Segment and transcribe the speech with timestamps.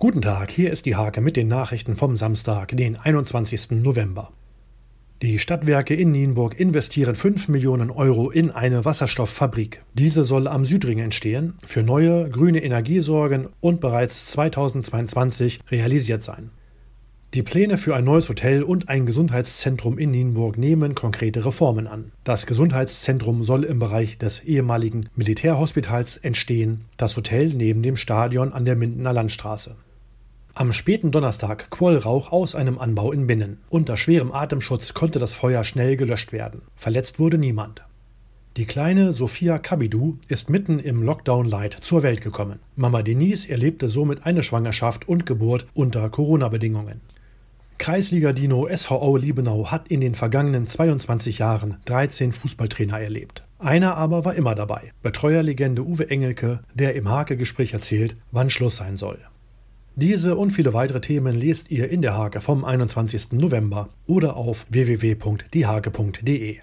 [0.00, 3.82] Guten Tag, hier ist die Hake mit den Nachrichten vom Samstag, den 21.
[3.82, 4.30] November.
[5.22, 9.82] Die Stadtwerke in Nienburg investieren 5 Millionen Euro in eine Wasserstofffabrik.
[9.94, 16.50] Diese soll am Südring entstehen, für neue grüne Energie sorgen und bereits 2022 realisiert sein.
[17.34, 22.12] Die Pläne für ein neues Hotel und ein Gesundheitszentrum in Nienburg nehmen konkrete Reformen an.
[22.22, 28.64] Das Gesundheitszentrum soll im Bereich des ehemaligen Militärhospitals entstehen, das Hotel neben dem Stadion an
[28.64, 29.74] der Mindener Landstraße.
[30.58, 33.58] Am späten Donnerstag quoll Rauch aus einem Anbau in Binnen.
[33.70, 36.62] Unter schwerem Atemschutz konnte das Feuer schnell gelöscht werden.
[36.74, 37.82] Verletzt wurde niemand.
[38.56, 42.58] Die kleine Sophia Kabidu ist mitten im Lockdown-Light zur Welt gekommen.
[42.74, 47.02] Mama Denise erlebte somit eine Schwangerschaft und Geburt unter Corona-Bedingungen.
[47.78, 53.44] Kreisliga Dino SVO Liebenau hat in den vergangenen 22 Jahren 13 Fußballtrainer erlebt.
[53.60, 54.90] Einer aber war immer dabei.
[55.04, 59.20] Betreuerlegende Uwe Engelke, der im Hake-Gespräch erzählt, wann Schluss sein soll.
[60.00, 63.32] Diese und viele weitere Themen lest ihr in der Hake vom 21.
[63.32, 66.56] November oder auf www.diehake.de.